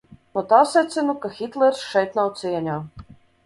No 0.37 0.43
tā 0.53 0.61
secinu, 0.71 1.15
ka 1.27 1.31
Hitlers 1.41 1.85
šeit 1.93 2.21
nav 2.23 2.35
cieņā. 2.43 2.83